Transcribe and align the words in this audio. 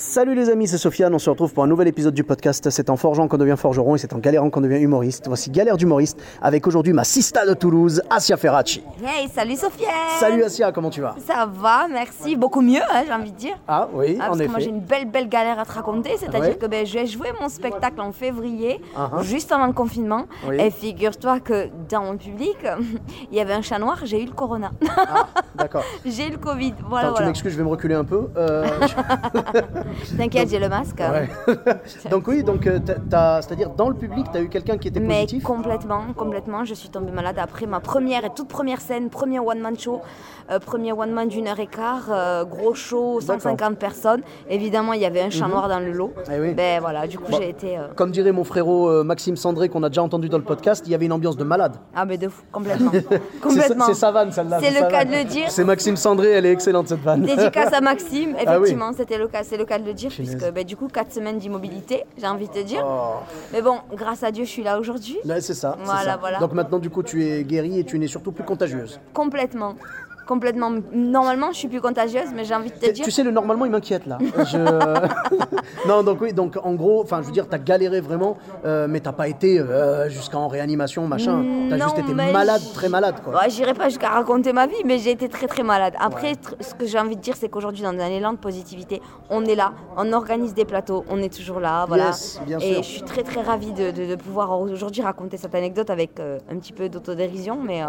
Salut 0.00 0.36
les 0.36 0.48
amis, 0.48 0.68
c'est 0.68 0.78
Sofiane, 0.78 1.12
on 1.12 1.18
se 1.18 1.28
retrouve 1.28 1.52
pour 1.52 1.64
un 1.64 1.66
nouvel 1.66 1.88
épisode 1.88 2.14
du 2.14 2.22
podcast. 2.22 2.70
C'est 2.70 2.88
en 2.88 2.96
forgeant 2.96 3.26
qu'on 3.26 3.36
devient 3.36 3.56
forgeron 3.58 3.96
et 3.96 3.98
c'est 3.98 4.12
en 4.12 4.18
galérant 4.18 4.48
qu'on 4.48 4.60
devient 4.60 4.78
humoriste. 4.80 5.24
Voici 5.26 5.50
Galère 5.50 5.76
d'humoriste 5.76 6.20
avec 6.40 6.64
aujourd'hui 6.68 6.92
ma 6.92 7.02
sista 7.02 7.44
de 7.44 7.52
Toulouse, 7.52 8.00
Asia 8.08 8.36
Ferracci. 8.36 8.80
Hey, 9.04 9.28
salut 9.28 9.56
Sofiane 9.56 9.90
Salut 10.20 10.44
Asia, 10.44 10.70
comment 10.70 10.90
tu 10.90 11.00
vas? 11.00 11.16
Ça 11.26 11.48
va, 11.52 11.88
merci. 11.90 12.36
Beaucoup 12.36 12.60
mieux, 12.60 12.78
hein, 12.80 13.02
j'ai 13.08 13.12
envie 13.12 13.32
de 13.32 13.36
dire. 13.36 13.56
Ah 13.66 13.88
oui, 13.92 14.16
Ah, 14.20 14.26
en 14.26 14.28
parce 14.28 14.38
que 14.38 14.44
moi 14.46 14.52
effet. 14.60 14.64
j'ai 14.66 14.70
une 14.70 14.82
belle 14.82 15.10
belle 15.10 15.28
galère 15.28 15.58
à 15.58 15.64
te 15.64 15.72
raconter, 15.72 16.10
c'est-à-dire 16.16 16.56
que 16.60 16.66
ben, 16.66 16.86
je 16.86 16.94
vais 16.96 17.06
jouer 17.06 17.32
mon 17.40 17.48
spectacle 17.48 18.00
en 18.00 18.12
février, 18.12 18.80
Uh-huh. 18.96 19.22
juste 19.24 19.50
avant 19.50 19.66
le 19.66 19.72
confinement, 19.72 20.26
Oui. 20.48 20.60
et 20.60 20.70
figure-toi 20.70 21.40
que 21.40 21.70
dans 21.90 22.04
mon 22.04 22.16
public, 22.16 22.56
il 23.32 23.36
y 23.36 23.40
avait 23.40 23.52
un 23.54 23.62
chat 23.62 23.80
noir, 23.80 23.98
j'ai 24.04 24.22
eu 24.22 24.26
le 24.26 24.32
corona, 24.32 24.70
Ah, 24.96 25.26
d'accord. 25.56 25.82
j'ai 26.06 26.28
eu 26.28 26.30
le 26.30 26.38
Covid, 26.38 26.74
voilà 26.88 27.06
Attends, 27.08 27.08
tu 27.08 27.12
voilà. 27.14 27.26
m'excuses, 27.30 27.52
je 27.52 27.58
vais 27.58 27.64
me 27.64 27.68
reculer 27.68 27.96
un 27.96 28.04
peu. 28.04 28.28
Euh, 28.36 28.64
T'inquiète, 30.16 30.48
j'ai 30.50 30.58
le 30.58 30.68
masque. 30.68 30.98
ouais. 31.00 31.28
donc 32.10 32.26
oui, 32.28 32.42
donc 32.42 32.66
euh, 32.66 32.78
c'est-à-dire 33.40 33.70
dans 33.70 33.88
le 33.88 33.94
public, 33.94 34.26
tu 34.32 34.38
as 34.38 34.42
eu 34.42 34.48
quelqu'un 34.48 34.78
qui 34.78 34.88
était 34.88 35.00
Mais 35.00 35.22
positif 35.22 35.42
complètement, 35.44 36.02
complètement, 36.16 36.64
je 36.64 36.74
suis 36.74 36.88
tombée 36.88 37.10
malade 37.12 37.36
après 37.40 37.66
ma 37.66 37.80
première 37.80 38.24
et 38.24 38.30
toute 38.34 38.48
première 38.48 38.80
scène, 38.80 39.10
premier 39.10 39.38
one-man 39.38 39.78
show, 39.78 40.00
euh, 40.50 40.58
premier 40.58 40.92
one-man 40.92 41.28
d'une 41.28 41.46
heure 41.48 41.60
et 41.60 41.66
quart, 41.66 42.06
euh, 42.10 42.44
gros 42.44 42.74
show, 42.74 43.20
150 43.20 43.78
personnes. 43.78 44.22
Évidemment, 44.48 44.92
il 44.92 45.00
y 45.00 45.06
avait 45.06 45.20
un 45.22 45.30
chat 45.30 45.46
noir 45.48 45.68
dans 45.68 45.78
le 45.80 45.92
lot. 45.92 46.12
Eh 46.32 46.38
oui. 46.40 46.54
Ben 46.54 46.80
voilà, 46.80 47.06
du 47.06 47.18
coup 47.18 47.30
Bon. 47.30 47.38
j'ai 47.40 47.50
été... 47.50 47.76
euh, 47.78 47.88
Comme 47.94 48.10
dirait 48.10 48.32
mon 48.32 48.44
frérot 48.44 49.04
Maxime 49.04 49.36
Sandré 49.36 49.68
qu'on 49.68 49.82
a 49.82 49.88
déjà 49.88 50.02
entendu 50.02 50.28
dans 50.28 50.38
le 50.38 50.44
podcast, 50.44 50.84
il 50.86 50.92
y 50.92 50.94
avait 50.94 51.06
une 51.06 51.12
ambiance 51.12 51.36
de 51.36 51.44
malade. 51.44 51.76
Ah 51.94 52.04
mais 52.04 52.16
de 52.18 52.28
fou, 52.28 52.42
complètement. 52.50 52.90
C'est 52.92 53.40
complètement. 53.40 53.86
C'est 53.86 53.94
sa 53.94 54.10
vanne 54.10 54.32
celle-là. 54.32 54.58
C'est 54.62 54.70
le 54.70 54.90
cas 54.90 55.04
de 55.04 55.12
le 55.12 55.24
dire. 55.24 55.50
C'est 55.50 55.64
Maxime 55.64 55.96
Sandré, 55.96 56.30
elle 56.30 56.46
est 56.46 56.52
excellente 56.52 56.88
cette 56.88 57.00
vanne. 57.02 57.22
Dédicace 57.22 57.72
à 57.72 57.80
Maxime, 57.82 58.34
Ah 58.38 58.42
oui. 58.44 58.54
effectivement, 58.56 58.90
c'était 58.96 59.18
le 59.18 59.28
cas, 59.28 59.42
c'est 59.42 59.56
le 59.56 59.64
cas 59.64 59.77
de 59.78 59.84
le 59.84 59.94
dire, 59.94 60.10
puisque 60.10 60.50
ben, 60.50 60.64
du 60.64 60.76
coup, 60.76 60.88
4 60.88 61.12
semaines 61.12 61.38
d'immobilité, 61.38 62.04
j'ai 62.16 62.26
envie 62.26 62.48
de 62.48 62.52
te 62.52 62.62
dire. 62.62 62.84
Oh. 62.84 63.14
Mais 63.52 63.62
bon, 63.62 63.78
grâce 63.92 64.22
à 64.22 64.30
Dieu, 64.30 64.44
je 64.44 64.50
suis 64.50 64.62
là 64.62 64.78
aujourd'hui. 64.78 65.18
Ouais, 65.24 65.40
c'est 65.40 65.54
ça. 65.54 65.76
Voilà, 65.84 66.12
ça. 66.12 66.16
voilà. 66.16 66.38
Donc 66.38 66.52
maintenant, 66.52 66.78
du 66.78 66.90
coup, 66.90 67.02
tu 67.02 67.24
es 67.24 67.44
guérie 67.44 67.78
et 67.78 67.84
tu 67.84 67.98
n'es 67.98 68.08
surtout 68.08 68.32
plus 68.32 68.44
contagieuse. 68.44 69.00
Complètement. 69.12 69.74
Complètement. 70.28 70.70
Normalement, 70.92 71.52
je 71.52 71.56
suis 71.56 71.68
plus 71.68 71.80
contagieuse, 71.80 72.28
mais 72.34 72.44
j'ai 72.44 72.54
envie 72.54 72.68
de 72.70 72.74
te 72.76 72.90
dire. 72.90 73.02
Tu 73.02 73.10
sais, 73.10 73.22
le 73.22 73.30
normalement, 73.30 73.64
il 73.64 73.70
m'inquiète 73.70 74.04
là. 74.06 74.18
Je- 74.20 74.58
non, 75.88 76.02
donc 76.02 76.20
oui, 76.20 76.34
donc 76.34 76.58
en 76.62 76.74
gros, 76.74 77.02
enfin, 77.02 77.22
je 77.22 77.26
veux 77.28 77.32
dire, 77.32 77.48
t'as 77.48 77.56
galéré 77.58 78.02
vraiment, 78.02 78.36
euh, 78.66 78.86
mais 78.88 79.00
t'as 79.00 79.12
pas 79.12 79.26
été 79.28 79.58
euh, 79.58 80.10
jusqu'en 80.10 80.46
réanimation, 80.48 81.06
machin. 81.06 81.42
T'as 81.70 81.78
juste 81.78 81.98
été 81.98 82.12
malade, 82.12 82.60
très 82.74 82.90
malade, 82.90 83.14
quoi. 83.24 83.34
Ouais, 83.40 83.48
J'irai 83.50 83.72
pas 83.72 83.88
jusqu'à 83.88 84.10
raconter 84.10 84.52
ma 84.52 84.66
vie, 84.66 84.82
mais 84.84 84.98
j'ai 84.98 85.12
été 85.12 85.28
très 85.30 85.46
très 85.46 85.62
malade. 85.62 85.94
Après, 85.98 86.34
ce 86.60 86.74
que 86.74 86.86
j'ai 86.86 86.98
envie 86.98 87.16
de 87.16 87.22
dire, 87.22 87.34
c'est 87.36 87.48
qu'aujourd'hui, 87.48 87.82
dans 87.82 87.88
un 87.88 88.10
élan 88.10 88.32
de 88.34 88.38
positivité, 88.38 89.00
on 89.30 89.44
est 89.46 89.54
là, 89.54 89.72
on 89.96 90.12
organise 90.12 90.52
des 90.52 90.66
plateaux, 90.66 91.04
on 91.08 91.22
est 91.22 91.34
toujours 91.34 91.58
là, 91.60 91.86
voilà. 91.88 92.06
Yes, 92.08 92.40
bien 92.46 92.58
Et 92.58 92.74
sûr. 92.74 92.82
je 92.82 92.88
suis 92.88 93.02
très 93.02 93.22
très 93.22 93.40
ravie 93.40 93.72
de, 93.72 93.90
de- 93.92 94.06
de 94.06 94.14
pouvoir 94.16 94.60
aujourd'hui 94.60 95.00
raconter 95.02 95.38
cette 95.38 95.54
anecdote 95.54 95.88
avec 95.88 96.20
euh, 96.20 96.38
un 96.52 96.56
petit 96.58 96.72
peu 96.74 96.90
d'autodérision, 96.90 97.58
mais, 97.64 97.82
euh, 97.82 97.86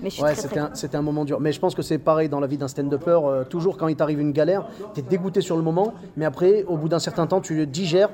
mais 0.00 0.10
je 0.10 0.14
suis 0.14 0.22
Ouais, 0.22 0.32
très 0.32 0.42
c'était 0.42 0.54
très 0.56 0.60
un, 0.60 0.70
c'était 0.74 0.96
un 0.96 1.02
moment 1.02 1.24
dur. 1.24 1.40
Mais 1.40 1.50
je 1.52 1.58
pense 1.58 1.74
que 1.74 1.79
c'est 1.82 1.98
pareil 1.98 2.28
dans 2.28 2.40
la 2.40 2.46
vie 2.46 2.56
d'un 2.56 2.68
stand-upper. 2.68 3.20
euh, 3.24 3.44
toujours 3.44 3.76
quand 3.76 3.88
il 3.88 3.96
t'arrive 3.96 4.20
une 4.20 4.32
galère, 4.32 4.66
t'es 4.94 5.02
dégoûté 5.02 5.40
sur 5.40 5.56
le 5.56 5.62
moment, 5.62 5.94
mais 6.16 6.24
après, 6.24 6.64
au 6.64 6.76
bout 6.76 6.88
d'un 6.88 6.98
certain 6.98 7.26
temps, 7.26 7.40
tu 7.40 7.54
le 7.54 7.66
digères 7.66 8.10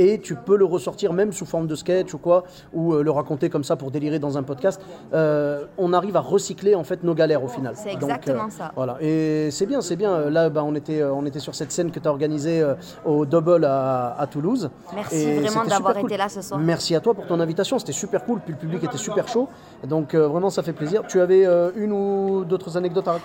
et 0.00 0.18
tu 0.18 0.34
peux 0.34 0.56
le 0.56 0.64
ressortir 0.64 1.12
même 1.12 1.32
sous 1.32 1.44
forme 1.44 1.66
de 1.66 1.74
sketch 1.74 2.14
ou 2.14 2.18
quoi, 2.18 2.44
ou 2.72 2.94
euh, 2.94 3.02
le 3.02 3.10
raconter 3.10 3.50
comme 3.50 3.64
ça 3.64 3.76
pour 3.76 3.90
délirer 3.90 4.18
dans 4.18 4.38
un 4.38 4.42
podcast. 4.42 4.80
Euh, 5.12 5.64
on 5.76 5.92
arrive 5.92 6.16
à 6.16 6.20
recycler 6.20 6.74
en 6.74 6.84
fait 6.84 7.04
nos 7.04 7.14
galères 7.14 7.44
au 7.44 7.48
final. 7.48 7.74
C'est 7.76 7.92
Donc, 7.92 8.02
euh, 8.02 8.06
exactement 8.06 8.48
ça. 8.50 8.72
Voilà. 8.74 8.96
Et 9.02 9.50
c'est 9.50 9.66
bien, 9.66 9.80
c'est 9.82 9.96
bien. 9.96 10.30
Là, 10.30 10.48
bah, 10.48 10.62
on, 10.64 10.74
était, 10.74 11.02
on 11.04 11.26
était 11.26 11.38
sur 11.38 11.54
cette 11.54 11.70
scène 11.70 11.90
que 11.90 11.98
tu 12.00 12.08
as 12.08 12.10
organisée 12.10 12.64
au 13.04 13.26
Double 13.26 13.64
à, 13.66 14.16
à 14.18 14.26
Toulouse. 14.26 14.70
Merci 14.94 15.16
Et 15.16 15.40
vraiment 15.40 15.64
d'avoir 15.66 15.94
cool. 15.94 16.04
été 16.06 16.16
là 16.16 16.28
ce 16.30 16.40
soir. 16.40 16.58
Merci 16.58 16.94
à 16.94 17.00
toi 17.00 17.12
pour 17.14 17.26
ton 17.26 17.38
invitation, 17.40 17.78
c'était 17.78 17.92
super 17.92 18.24
cool, 18.24 18.40
puis 18.40 18.52
le 18.54 18.58
public 18.58 18.82
était 18.84 18.96
super 18.96 19.28
chaud, 19.28 19.48
donc 19.86 20.14
vraiment 20.14 20.48
ça 20.50 20.62
fait 20.62 20.72
plaisir. 20.72 21.02
Tu 21.08 21.20
avais 21.20 21.44
une 21.76 21.92
ou 21.92 22.44
d'autres 22.44 22.76
anecdotes 22.76 23.08
à 23.08 23.18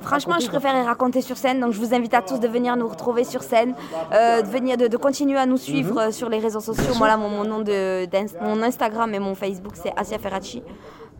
Franchement, 0.00 0.32
raconter, 0.32 0.44
je 0.46 0.50
préfère 0.50 0.74
les 0.74 0.82
raconter 0.82 1.20
sur 1.20 1.36
scène, 1.36 1.60
donc 1.60 1.72
je 1.72 1.78
vous 1.80 1.94
invite 1.94 2.14
à 2.14 2.22
tous 2.22 2.38
de 2.40 2.48
venir 2.48 2.76
nous 2.76 2.88
retrouver 2.88 3.24
sur 3.24 3.42
scène, 3.42 3.74
euh, 4.12 4.42
de, 4.42 4.48
venir, 4.48 4.76
de, 4.76 4.86
de 4.88 4.96
continuer 4.96 5.38
à 5.38 5.46
nous 5.46 5.56
suivre 5.56 5.92
Mhm. 5.94 5.98
euh, 5.98 6.10
sur 6.16 6.28
les 6.28 6.38
réseaux 6.38 6.60
sociaux. 6.60 6.94
Moi, 6.96 7.06
là, 7.06 7.16
mon, 7.16 7.28
mon 7.28 7.44
nom 7.44 7.60
de, 7.60 8.06
mon 8.42 8.62
Instagram 8.62 9.12
et 9.14 9.18
mon 9.18 9.34
Facebook, 9.34 9.74
c'est 9.74 9.92
Asia 9.96 10.18
Ferracci. 10.18 10.62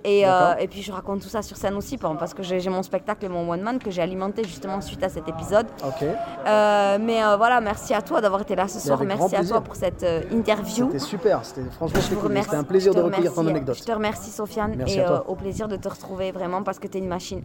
Et, 0.07 0.27
euh, 0.27 0.55
et 0.61 0.69
puis 0.69 0.83
je 0.83 0.93
raconte 0.93 1.21
tout 1.21 1.29
ça 1.29 1.43
sur 1.43 1.57
scène 1.57 1.75
aussi, 1.75 1.99
par- 1.99 2.17
parce 2.17 2.33
que 2.33 2.43
j'ai 2.43 2.71
mon 2.71 2.83
spectacle 2.83 3.25
et 3.27 3.29
mon 3.29 3.51
one 3.51 3.61
man 3.61 3.79
que 3.79 3.91
j'ai 3.91 4.01
alimenté 4.01 4.45
justement 4.45 4.81
suite 4.81 5.03
à 5.03 5.09
cet 5.09 5.29
épisode. 5.29 5.67
Euh, 6.47 6.99
mais 7.01 7.23
euh, 7.25 7.37
voilà, 7.37 7.61
merci 7.61 7.93
à 7.93 8.03
toi 8.03 8.21
d'avoir 8.21 8.43
été 8.43 8.55
là 8.55 8.69
ce 8.69 8.79
soir. 8.79 9.03
Merci 9.05 9.35
à 9.37 9.45
toi 9.45 9.61
pour 9.61 9.75
cette 9.75 10.05
interview. 10.33 10.87
c'était 10.87 10.99
super, 10.99 11.45
c'était 11.45 11.63
franchement 11.71 12.01
c'était 12.01 12.17
cool. 12.17 12.37
un 12.53 12.63
plaisir 12.65 12.95
de 12.95 13.01
recueillir 13.01 13.33
ton 13.35 13.47
anecdote. 13.47 13.77
Je 13.77 13.83
te 13.85 13.93
remercie 13.93 14.31
Sofiane 14.31 14.75
Merci 14.77 14.99
et 14.99 15.05
au 15.27 15.35
plaisir 15.35 15.69
de 15.69 15.77
te 15.77 15.89
retrouver 15.89 16.31
vraiment 16.33 16.63
parce 16.63 16.79
que 16.79 16.87
tu 16.87 16.99
es 16.99 17.01
une 17.01 17.09
machine. 17.09 17.43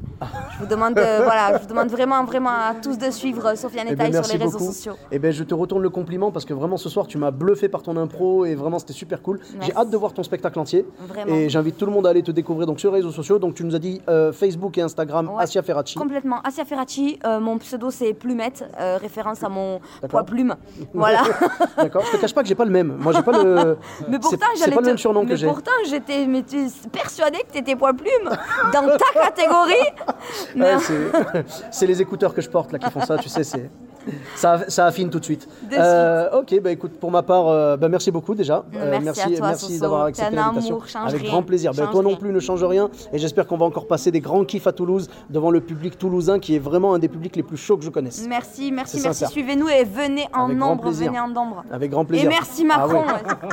Je 0.53 0.59
vous 0.59 0.67
demande 0.67 0.93
de- 0.93 1.01
voilà, 1.23 1.57
je 1.57 1.63
vous 1.63 1.67
demande 1.67 1.89
vraiment 1.89 2.23
vraiment 2.25 2.49
à 2.49 2.75
tous 2.81 2.97
de 2.97 3.09
suivre 3.09 3.55
Sofiane 3.55 3.88
Eh 3.89 3.93
et 3.93 3.95
ben, 3.95 4.11
sur 4.23 4.38
les 4.38 4.43
réseaux 4.43 4.59
sociaux. 4.59 4.93
Et 5.11 5.17
ben 5.19 5.31
je 5.31 5.43
te 5.43 5.53
retourne 5.55 5.81
le 5.81 5.89
compliment 5.89 6.31
parce 6.31 6.45
que 6.45 6.53
vraiment 6.53 6.78
ce 6.78 6.89
soir 6.89 7.07
tu 7.07 7.17
m'as 7.17 7.31
bluffé 7.31 7.69
par 7.69 7.81
ton 7.81 7.97
impro 7.97 8.45
et 8.45 8.53
vraiment 8.55 8.78
c'était 8.79 8.93
super 8.93 9.22
cool. 9.22 9.39
J'ai 9.61 9.75
hâte 9.75 9.89
de 9.89 9.97
voir 9.97 10.13
ton 10.13 10.23
spectacle 10.23 10.59
entier. 10.59 10.85
Vraiment. 11.07 11.33
Et 11.33 11.49
j'invite 11.49 11.78
tout 11.78 11.85
le 11.85 11.91
monde 11.91 12.05
à 12.05 12.11
aller 12.11 12.22
te 12.23 12.29
découvrir 12.31 12.50
donc 12.66 12.79
sur 12.79 12.91
les 12.91 12.97
réseaux 12.97 13.12
sociaux. 13.12 13.39
Donc 13.39 13.56
tu 13.56 13.63
nous 13.63 13.75
as 13.75 13.79
dit 13.79 14.01
euh, 14.09 14.31
Facebook 14.31 14.78
et 14.78 14.81
Instagram 14.81 15.29
Ouais. 15.29 15.44
Asia 15.44 15.62
Ferracci. 15.62 15.95
Complètement. 15.95 16.41
Asia 16.44 16.66
Ferracci, 16.66 17.19
euh, 17.25 17.39
mon 17.39 17.57
pseudo 17.57 17.91
c'est 17.91 18.13
Plumette, 18.13 18.66
euh, 18.79 18.97
référence 18.97 19.44
à 19.44 19.50
mon 19.50 19.79
poids 20.09 20.23
plume. 20.23 20.56
Voilà. 20.94 21.23
D'accord. 21.78 22.03
Je 22.06 22.17
te 22.17 22.22
cache 22.22 22.34
pas 22.34 22.41
que 22.41 22.47
j'ai 22.47 22.56
pas 22.56 22.66
le 22.66 22.72
même. 22.72 22.97
Moi 23.00 23.13
j'ai 23.13 23.22
pas 23.22 23.44
le. 23.44 23.78
Mais 24.09 24.19
pourtant, 24.19 24.45
j'allais 24.57 24.75
pas 24.75 24.81
le 24.81 24.88
même 24.88 24.97
surnom 24.97 25.23
mais 25.23 25.29
que 25.29 25.35
j'ai. 25.35 25.47
pourtant, 25.47 25.72
j'étais 25.90 26.25
mais 26.28 26.44
tu 26.44 26.57
persuadée 26.91 27.40
que 27.40 27.51
tu 27.53 27.59
étais 27.59 27.75
poids 27.75 27.94
plume 27.94 28.29
dans 28.73 28.97
ta 28.97 29.19
catégorie. 29.19 29.73
Ouais, 30.56 31.44
c'est 31.72 31.88
les 31.88 32.01
écouteurs 32.01 32.34
que 32.34 32.41
je 32.41 32.50
porte 32.50 32.72
là 32.72 32.79
qui 32.79 32.90
font 32.90 33.01
ça, 33.01 33.17
tu 33.17 33.29
sais, 33.29 33.44
c'est 33.44 33.69
ça, 34.35 34.62
ça 34.67 34.85
affine 34.85 35.09
tout 35.09 35.19
de 35.19 35.23
suite. 35.25 35.47
De 35.69 35.75
Euh, 35.78 36.39
ok, 36.39 36.59
bah 36.62 36.72
écoute, 36.72 36.94
pour 37.00 37.12
ma 37.12 37.23
part, 37.23 37.47
euh, 37.47 37.78
bah, 37.78 37.88
merci 37.89 38.12
beaucoup 38.12 38.35
déjà. 38.35 38.63
Euh, 38.75 39.00
Merci 39.03 39.22
à 39.22 39.38
toi, 39.38 39.47
merci 39.47 39.66
Soso. 39.67 39.79
d'avoir 39.79 40.03
accepté 40.06 40.38
un 40.38 40.47
l'invitation. 40.47 40.79
Avec 41.03 41.22
rien. 41.22 41.29
grand 41.31 41.44
plaisir. 41.44 41.72
Bah, 41.73 41.88
toi 41.91 42.03
non 42.03 42.16
plus, 42.16 42.31
ne 42.31 42.40
change 42.40 42.63
rien. 42.63 42.90
Et 43.13 43.17
j'espère 43.19 43.47
qu'on 43.47 43.57
va 43.57 43.66
encore 43.66 43.88
passer 43.88 44.11
des 44.11 44.19
grands 44.19 44.44
kiffs 44.45 44.67
à 44.67 44.72
Toulouse 44.72 45.09
devant 45.29 45.51
le 45.51 45.61
public 45.61 45.97
toulousain 45.97 46.40
qui 46.40 46.56
est 46.56 46.59
vraiment 46.59 46.94
un 46.94 47.00
des 47.00 47.07
publics 47.09 47.35
les 47.35 47.44
plus 47.44 47.57
chauds 47.57 47.78
que 47.78 47.84
je 47.84 47.90
connaisse. 47.90 48.25
Merci, 48.28 48.72
merci, 48.72 49.00
merci. 49.03 49.25
Suivez-nous 49.28 49.69
et 49.69 49.84
venez 49.84 50.28
en 50.34 50.45
Avec 50.45 50.57
nombre, 50.57 50.91
venez 50.91 51.19
en 51.19 51.28
nombre. 51.29 51.63
Avec 51.72 51.91
grand 51.91 52.03
Et 52.03 52.07
plaisir. 52.07 52.29
merci 52.29 52.66
Ah 52.69 52.88
Macron. 52.88 53.01
ouais. 53.06 53.50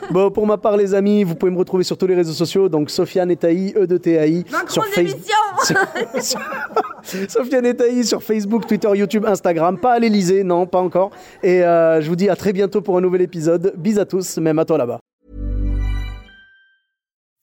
Bon, 0.10 0.30
pour 0.30 0.46
ma 0.46 0.56
part, 0.56 0.76
les 0.76 0.94
amis, 0.94 1.24
vous 1.24 1.34
pouvez 1.34 1.52
me 1.52 1.58
retrouver 1.58 1.84
sur 1.84 1.96
tous 1.96 2.06
les 2.06 2.14
réseaux 2.14 2.32
sociaux. 2.32 2.68
Donc, 2.68 2.90
Sofiane 2.90 3.30
et 3.30 3.36
Taï, 3.36 3.72
E 3.76 3.86
de 3.86 3.96
TAI. 3.96 4.44
Macron 4.50 4.68
sur 4.68 4.84
d'émission. 4.94 6.40
Sofiane 7.28 7.66
et 7.66 7.76
Taï 7.76 8.04
sur 8.04 8.22
Facebook, 8.22 8.66
Twitter, 8.66 8.90
YouTube, 8.94 9.26
Instagram. 9.26 9.78
Pas 9.78 9.92
à 9.94 9.98
l'Elysée, 9.98 10.44
non, 10.44 10.66
pas 10.66 10.80
encore. 10.80 11.10
Et 11.42 11.62
euh, 11.62 12.00
je 12.00 12.08
vous 12.08 12.16
dis 12.16 12.28
à 12.28 12.36
très 12.36 12.52
bientôt 12.52 12.80
pour 12.80 12.96
un 12.96 13.00
nouvel 13.00 13.22
épisode. 13.22 13.74
Bis 13.76 13.98
à 13.98 14.04
tous, 14.04 14.38
même 14.38 14.58
à 14.58 14.64
toi 14.64 14.78
là-bas. 14.78 15.00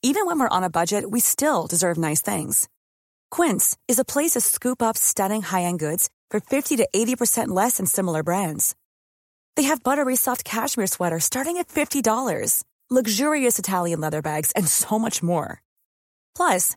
Even 0.02 0.26
when 0.26 0.38
we're 0.38 0.48
on 0.50 0.62
a 0.62 0.70
budget, 0.70 1.10
we 1.10 1.20
still 1.20 1.66
deserve 1.68 1.98
nice 1.98 2.22
things. 2.22 2.68
Quince 3.32 3.76
is 3.88 3.98
a 3.98 4.04
place 4.04 4.34
to 4.34 4.40
scoop 4.40 4.80
up 4.80 4.96
stunning 4.96 5.42
high-end 5.42 5.80
goods 5.80 6.08
for 6.30 6.38
50 6.40 6.76
to 6.76 6.88
80% 6.94 7.48
less 7.48 7.78
than 7.78 7.86
similar 7.86 8.22
brands. 8.22 8.76
They 9.56 9.64
have 9.64 9.82
buttery 9.82 10.14
soft 10.14 10.44
cashmere 10.44 10.86
sweaters 10.86 11.24
starting 11.24 11.56
at 11.56 11.66
$50, 11.66 12.62
luxurious 12.88 13.58
Italian 13.58 13.98
leather 13.98 14.22
bags, 14.22 14.52
and 14.52 14.68
so 14.68 15.00
much 15.00 15.20
more. 15.20 15.62
Plus, 16.36 16.76